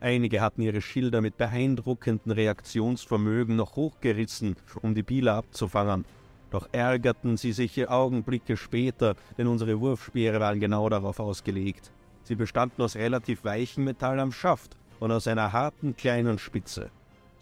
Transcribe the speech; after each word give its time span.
Einige 0.00 0.40
hatten 0.40 0.62
ihre 0.62 0.80
Schilder 0.80 1.20
mit 1.20 1.36
beeindruckendem 1.36 2.32
Reaktionsvermögen 2.32 3.54
noch 3.54 3.76
hochgerissen, 3.76 4.56
um 4.80 4.94
die 4.94 5.02
Pieler 5.02 5.34
abzufangen. 5.34 6.06
Doch 6.50 6.70
ärgerten 6.72 7.36
sie 7.36 7.52
sich 7.52 7.86
Augenblicke 7.86 8.56
später, 8.56 9.14
denn 9.36 9.46
unsere 9.46 9.78
Wurfspeere 9.78 10.40
waren 10.40 10.58
genau 10.58 10.88
darauf 10.88 11.20
ausgelegt. 11.20 11.92
Sie 12.22 12.34
bestanden 12.34 12.80
aus 12.80 12.96
relativ 12.96 13.44
weichem 13.44 13.84
Metall 13.84 14.18
am 14.20 14.32
Schaft 14.32 14.74
und 15.00 15.12
aus 15.12 15.28
einer 15.28 15.52
harten 15.52 15.96
kleinen 15.96 16.38
Spitze 16.38 16.90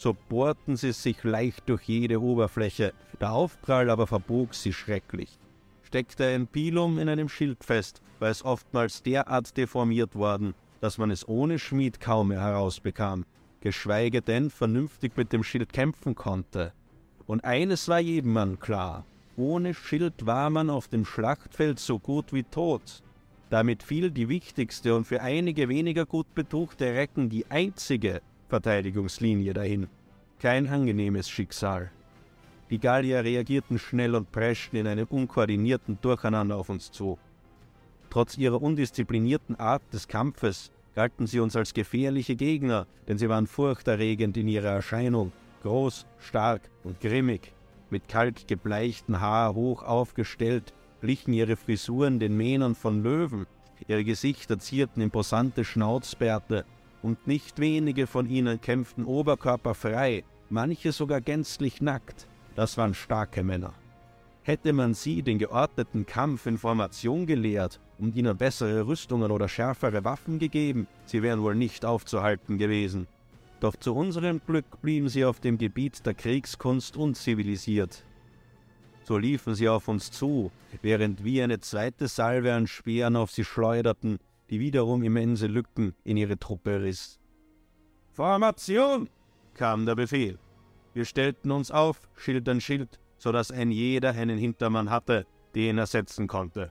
so 0.02 0.16
bohrten 0.28 0.76
sie 0.76 0.90
sich 0.90 1.22
leicht 1.22 1.68
durch 1.68 1.84
jede 1.84 2.20
Oberfläche, 2.20 2.92
der 3.20 3.32
Aufprall 3.32 3.88
aber 3.88 4.08
verbog 4.08 4.52
sie 4.52 4.72
schrecklich. 4.72 5.38
Steckte 5.84 6.26
ein 6.26 6.48
Pilum 6.48 6.98
in 6.98 7.08
einem 7.08 7.28
Schild 7.28 7.62
fest, 7.62 8.02
war 8.18 8.28
es 8.28 8.44
oftmals 8.44 9.04
derart 9.04 9.56
deformiert 9.56 10.16
worden, 10.16 10.54
dass 10.80 10.98
man 10.98 11.12
es 11.12 11.28
ohne 11.28 11.60
Schmied 11.60 12.00
kaum 12.00 12.28
mehr 12.28 12.40
herausbekam, 12.40 13.24
geschweige 13.60 14.22
denn 14.22 14.50
vernünftig 14.50 15.16
mit 15.16 15.32
dem 15.32 15.44
Schild 15.44 15.72
kämpfen 15.72 16.16
konnte. 16.16 16.72
Und 17.28 17.44
eines 17.44 17.86
war 17.86 18.00
jedem 18.00 18.32
Mann 18.32 18.58
klar, 18.58 19.04
ohne 19.36 19.72
Schild 19.72 20.26
war 20.26 20.50
man 20.50 20.68
auf 20.68 20.88
dem 20.88 21.04
Schlachtfeld 21.04 21.78
so 21.78 22.00
gut 22.00 22.32
wie 22.32 22.42
tot. 22.42 23.04
Damit 23.50 23.84
fiel 23.84 24.10
die 24.10 24.28
wichtigste 24.28 24.96
und 24.96 25.06
für 25.06 25.20
einige 25.20 25.68
weniger 25.68 26.06
gut 26.06 26.34
betuchte 26.34 26.86
Recken 26.86 27.28
die 27.28 27.48
einzige 27.50 28.20
Verteidigungslinie 28.52 29.54
dahin. 29.54 29.88
Kein 30.38 30.66
angenehmes 30.66 31.30
Schicksal. 31.30 31.90
Die 32.68 32.78
Gallier 32.78 33.24
reagierten 33.24 33.78
schnell 33.78 34.14
und 34.14 34.30
preschten 34.30 34.78
in 34.78 34.86
einem 34.86 35.06
unkoordinierten 35.08 35.96
Durcheinander 36.02 36.58
auf 36.58 36.68
uns 36.68 36.90
zu. 36.90 37.18
Trotz 38.10 38.36
ihrer 38.36 38.60
undisziplinierten 38.60 39.58
Art 39.58 39.80
des 39.90 40.06
Kampfes 40.06 40.70
galten 40.94 41.26
sie 41.26 41.40
uns 41.40 41.56
als 41.56 41.72
gefährliche 41.72 42.36
Gegner, 42.36 42.86
denn 43.08 43.16
sie 43.16 43.30
waren 43.30 43.46
furchterregend 43.46 44.36
in 44.36 44.48
ihrer 44.48 44.68
Erscheinung, 44.68 45.32
groß, 45.62 46.04
stark 46.18 46.60
und 46.84 47.00
grimmig, 47.00 47.54
mit 47.88 48.06
kalt 48.06 48.46
gebleichten 48.48 49.22
Haar 49.22 49.54
hoch 49.54 49.82
aufgestellt, 49.82 50.74
glichen 51.00 51.32
ihre 51.32 51.56
Frisuren 51.56 52.20
den 52.20 52.36
Mähnern 52.36 52.74
von 52.74 53.02
Löwen, 53.02 53.46
ihre 53.88 54.04
Gesichter 54.04 54.58
zierten 54.58 55.00
imposante 55.00 55.64
Schnauzbärte 55.64 56.66
und 57.02 57.26
nicht 57.26 57.58
wenige 57.58 58.06
von 58.06 58.28
ihnen 58.28 58.60
kämpften 58.60 59.04
oberkörperfrei, 59.04 60.24
manche 60.50 60.92
sogar 60.92 61.20
gänzlich 61.20 61.80
nackt. 61.80 62.26
Das 62.54 62.76
waren 62.78 62.94
starke 62.94 63.42
Männer. 63.42 63.74
Hätte 64.42 64.72
man 64.72 64.94
sie 64.94 65.22
den 65.22 65.38
geordneten 65.38 66.04
Kampf 66.04 66.46
in 66.46 66.58
Formation 66.58 67.26
gelehrt 67.26 67.80
und 67.98 68.16
ihnen 68.16 68.36
bessere 68.36 68.86
Rüstungen 68.86 69.30
oder 69.30 69.48
schärfere 69.48 70.04
Waffen 70.04 70.38
gegeben, 70.38 70.88
sie 71.06 71.22
wären 71.22 71.42
wohl 71.42 71.54
nicht 71.54 71.84
aufzuhalten 71.84 72.58
gewesen. 72.58 73.06
Doch 73.60 73.76
zu 73.76 73.94
unserem 73.94 74.40
Glück 74.44 74.82
blieben 74.82 75.08
sie 75.08 75.24
auf 75.24 75.38
dem 75.38 75.58
Gebiet 75.58 76.04
der 76.04 76.14
Kriegskunst 76.14 76.96
unzivilisiert. 76.96 78.04
So 79.04 79.18
liefen 79.18 79.54
sie 79.54 79.68
auf 79.68 79.86
uns 79.86 80.10
zu, 80.10 80.50
während 80.82 81.22
wir 81.22 81.44
eine 81.44 81.60
zweite 81.60 82.08
Salve 82.08 82.52
an 82.52 82.66
Speeren 82.66 83.14
auf 83.14 83.30
sie 83.30 83.44
schleuderten, 83.44 84.18
die 84.50 84.60
wiederum 84.60 85.02
immense 85.02 85.46
Lücken 85.46 85.94
in 86.04 86.16
ihre 86.16 86.38
Truppe 86.38 86.82
riss. 86.82 87.18
Formation! 88.12 89.08
kam 89.54 89.86
der 89.86 89.94
Befehl. 89.94 90.38
Wir 90.94 91.04
stellten 91.04 91.50
uns 91.50 91.70
auf, 91.70 92.08
Schild 92.16 92.48
an 92.48 92.60
Schild, 92.60 93.00
so 93.18 93.32
dass 93.32 93.50
ein 93.50 93.70
jeder 93.70 94.10
einen 94.10 94.38
Hintermann 94.38 94.90
hatte, 94.90 95.26
den 95.54 95.78
er 95.78 95.86
setzen 95.86 96.26
konnte. 96.26 96.70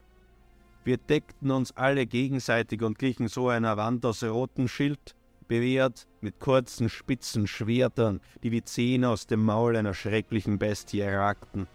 Wir 0.84 0.96
deckten 0.96 1.50
uns 1.50 1.76
alle 1.76 2.06
gegenseitig 2.06 2.82
und 2.82 2.98
glichen 2.98 3.28
so 3.28 3.48
einer 3.48 3.76
Wand 3.76 4.04
aus 4.04 4.22
rotem 4.22 4.68
Schild, 4.68 5.14
bewehrt 5.46 6.06
mit 6.20 6.40
kurzen, 6.40 6.88
spitzen 6.88 7.46
Schwertern, 7.46 8.20
die 8.42 8.50
wie 8.52 8.62
Zähne 8.62 9.08
aus 9.08 9.26
dem 9.26 9.44
Maul 9.44 9.76
einer 9.76 9.94
schrecklichen 9.94 10.58
Bestie 10.58 11.02
ragten. 11.02 11.66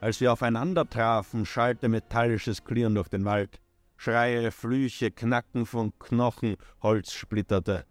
Als 0.00 0.20
wir 0.20 0.32
aufeinander 0.32 0.88
trafen, 0.88 1.46
schallte 1.46 1.88
metallisches 1.88 2.64
Klirren 2.64 2.94
durch 2.94 3.08
den 3.08 3.24
Wald. 3.24 3.60
Schreie, 4.04 4.50
Flüche, 4.50 5.12
Knacken 5.12 5.64
von 5.64 5.96
Knochen, 6.00 6.56
Holz 6.82 7.12
splitterte. 7.12 7.86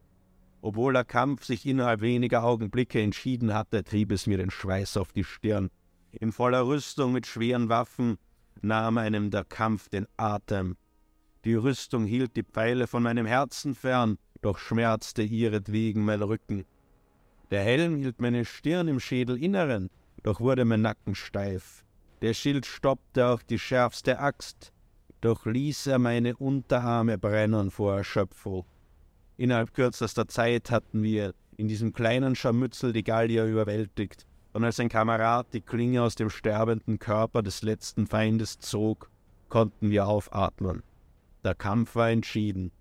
Obwohl 0.62 0.92
der 0.92 1.06
Kampf 1.06 1.46
sich 1.46 1.66
innerhalb 1.66 2.02
weniger 2.02 2.44
Augenblicke 2.44 3.02
entschieden 3.02 3.54
hatte, 3.54 3.82
trieb 3.86 4.12
es 4.12 4.28
mir 4.28 4.38
den 4.38 4.52
Schweiß 4.52 4.98
auf 4.98 5.14
die 5.14 5.24
Stirn. 5.24 5.70
In 6.12 6.34
voller 6.34 6.68
Rüstung 6.68 7.14
mit 7.14 7.28
schweren 7.28 7.70
Waffen 7.70 8.18
nahm 8.62 8.98
einem 8.98 9.32
der 9.32 9.46
Kampf 9.46 9.88
den 9.88 10.06
Atem. 10.18 10.76
Die 11.46 11.56
Rüstung 11.56 12.04
hielt 12.04 12.36
die 12.36 12.44
Pfeile 12.44 12.88
von 12.88 13.04
meinem 13.04 13.26
Herzen 13.26 13.74
fern, 13.74 14.18
doch 14.42 14.58
schmerzte 14.58 15.22
ihretwegen 15.22 16.04
mein 16.04 16.22
Rücken. 16.22 16.66
Der 17.52 17.64
Helm 17.64 17.96
hielt 17.96 18.20
meine 18.20 18.44
Stirn 18.44 18.90
im 18.90 19.00
Schädelinneren, 19.00 19.90
doch 20.24 20.42
wurde 20.42 20.66
mein 20.66 20.82
Nacken 20.82 21.16
steif. 21.16 21.86
Der 22.22 22.34
Schild 22.34 22.66
stoppte 22.66 23.28
auch 23.28 23.42
die 23.42 23.60
schärfste 23.60 24.20
Axt, 24.20 24.74
doch 25.22 25.46
ließ 25.46 25.88
er 25.88 26.00
meine 26.00 26.36
Unterarme 26.36 27.18
brennen 27.18 27.72
vor 27.72 27.96
Erschöpfung. 27.98 28.66
Innerhalb 29.38 29.74
kürzester 29.74 30.28
Zeit 30.28 30.72
hatten 30.72 31.04
wir 31.04 31.34
in 31.58 31.68
diesem 31.68 31.94
kleinen 31.94 32.36
Scharmützel 32.36 32.92
die 32.92 33.04
Gallier 33.04 33.46
überwältigt, 33.46 34.26
und 34.54 34.66
als 34.66 34.80
ein 34.80 34.90
Kamerad 34.90 35.48
die 35.54 35.62
Klinge 35.62 36.02
aus 36.02 36.16
dem 36.16 36.30
sterbenden 36.30 37.00
Körper 37.00 37.42
des 37.42 37.62
letzten 37.62 38.06
Feindes 38.06 38.60
zog, 38.60 39.10
konnten 39.48 39.92
wir 39.92 40.08
aufatmen. 40.08 40.84
Der 41.44 41.56
Kampf 41.56 41.96
war 41.96 42.10
entschieden. 42.10 42.72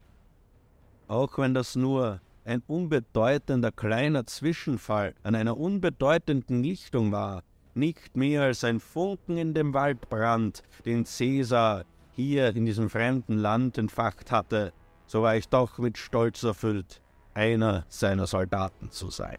Auch 1.06 1.38
wenn 1.38 1.54
das 1.54 1.76
nur 1.76 2.20
ein 2.44 2.62
unbedeutender 2.66 3.70
kleiner 3.70 4.26
Zwischenfall 4.26 5.14
an 5.22 5.34
einer 5.34 5.56
unbedeutenden 5.56 6.62
Lichtung 6.62 7.12
war, 7.12 7.42
nicht 7.74 8.16
mehr 8.16 8.42
als 8.42 8.64
ein 8.64 8.80
Funken 8.80 9.36
in 9.36 9.54
dem 9.54 9.74
Waldbrand, 9.74 10.62
den 10.84 11.04
Cäsar 11.04 11.84
hier 12.20 12.54
in 12.54 12.64
diesem 12.64 12.90
fremden 12.90 13.38
Land 13.38 13.78
entfacht 13.78 14.30
hatte, 14.30 14.72
so 15.06 15.22
war 15.22 15.36
ich 15.36 15.48
doch 15.48 15.78
mit 15.78 15.98
Stolz 15.98 16.42
erfüllt, 16.42 17.00
einer 17.34 17.84
seiner 17.88 18.26
Soldaten 18.26 18.90
zu 18.90 19.10
sein. 19.10 19.38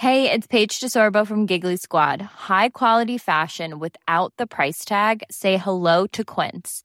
Hey, 0.00 0.30
it's 0.30 0.46
Paige 0.46 0.78
DeSorbo 0.78 1.26
from 1.26 1.44
Giggly 1.44 1.76
Squad. 1.76 2.22
High 2.22 2.68
quality 2.72 3.18
fashion 3.18 3.80
without 3.80 4.32
the 4.38 4.46
price 4.46 4.84
tag. 4.84 5.24
Say 5.28 5.56
hello 5.56 6.06
to 6.12 6.22
Quince. 6.22 6.84